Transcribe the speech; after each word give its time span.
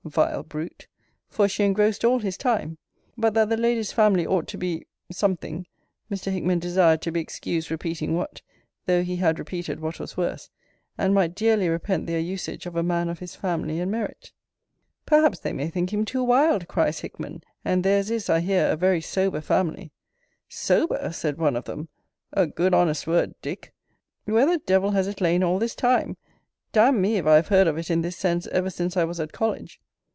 [vile 0.03 0.41
brute!] 0.41 0.87
for 1.29 1.47
she 1.47 1.63
engrossed 1.63 2.03
all 2.03 2.17
his 2.17 2.35
time 2.35 2.79
but 3.15 3.35
that 3.35 3.49
the 3.49 3.55
lady's 3.55 3.91
family 3.91 4.25
ought 4.25 4.47
to 4.47 4.57
be 4.57 4.87
something 5.11 5.67
[Mr. 6.09 6.31
Hickman 6.31 6.57
desired 6.57 7.03
to 7.03 7.11
be 7.11 7.19
excused 7.19 7.69
repeating 7.69 8.15
what 8.15 8.41
though 8.87 9.03
he 9.03 9.17
had 9.17 9.37
repeated 9.37 9.79
what 9.79 9.99
was 9.99 10.17
worse] 10.17 10.49
and 10.97 11.13
might 11.13 11.35
dearly 11.35 11.69
repent 11.69 12.07
their 12.07 12.19
usage 12.19 12.65
of 12.65 12.75
a 12.75 12.81
man 12.81 13.09
of 13.09 13.19
his 13.19 13.35
family 13.35 13.79
and 13.79 13.91
merit. 13.91 14.33
Perhaps 15.05 15.37
they 15.41 15.53
may 15.53 15.69
think 15.69 15.93
him 15.93 16.03
too 16.03 16.23
wild, 16.23 16.67
cries 16.67 17.01
Hickman: 17.01 17.43
and 17.63 17.83
theirs 17.83 18.09
is, 18.09 18.27
I 18.27 18.39
hear, 18.39 18.71
a 18.71 18.75
very 18.75 19.01
sober 19.01 19.39
family 19.39 19.91
SOBER! 20.49 21.11
said 21.13 21.37
one 21.37 21.55
of 21.55 21.65
them: 21.65 21.89
A 22.33 22.47
good 22.47 22.73
honest 22.73 23.05
word, 23.05 23.35
Dick! 23.43 23.71
Where 24.25 24.47
the 24.47 24.57
devil 24.57 24.91
has 24.91 25.07
it 25.07 25.21
lain 25.21 25.43
all 25.43 25.59
this 25.59 25.75
time? 25.75 26.17
D 26.73 26.89
me 26.89 27.17
if 27.17 27.27
I 27.27 27.35
have 27.35 27.49
heard 27.49 27.67
of 27.67 27.77
it 27.77 27.91
in 27.91 28.01
this 28.01 28.17
sense 28.17 28.47
ever 28.47 28.71
since 28.71 28.97
I 28.97 29.03
was 29.03 29.19
at 29.19 29.31
college! 29.31 29.79